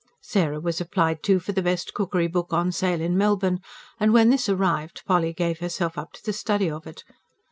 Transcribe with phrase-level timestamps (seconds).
[0.23, 3.59] Sarah was applied to for the best cookery book on sale in Melbourne,
[3.99, 7.03] and when this arrived, Polly gave herself up to the study of it.